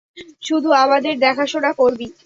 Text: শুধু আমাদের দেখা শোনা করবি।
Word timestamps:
শুধু 0.43 0.69
আমাদের 0.83 1.13
দেখা 1.19 1.45
শোনা 1.47 1.71
করবি। 1.73 2.07